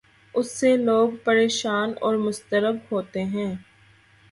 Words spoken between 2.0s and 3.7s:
اور مضطرب ہوتے ہیں۔